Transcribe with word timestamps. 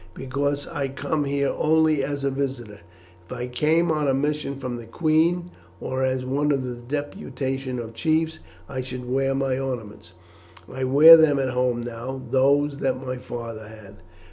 "Because 0.15 0.65
I 0.67 0.87
come 0.87 1.25
here 1.25 1.53
only 1.55 2.03
as 2.03 2.23
a 2.23 2.31
visitor. 2.31 2.79
If 3.27 3.31
I 3.37 3.45
came 3.45 3.91
on 3.91 4.07
a 4.07 4.15
mission 4.15 4.55
from 4.55 4.77
the 4.77 4.87
queen, 4.87 5.51
or 5.79 6.03
as 6.03 6.25
one 6.25 6.51
of 6.51 6.65
a 6.65 6.73
deputation 6.73 7.77
of 7.77 7.93
chiefs, 7.93 8.39
I 8.67 8.81
should 8.81 9.07
wear 9.07 9.35
my 9.35 9.59
ornaments. 9.59 10.13
I 10.67 10.85
wear 10.85 11.17
them 11.17 11.37
at 11.37 11.49
home 11.49 11.81
now, 11.83 12.19
those 12.31 12.79
that 12.79 12.99
my 13.05 13.17
father 13.17 13.67
had." 13.67 13.97